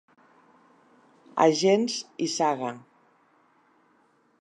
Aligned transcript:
Agents 1.45 1.99
i 2.29 2.33
Saga. 2.39 2.75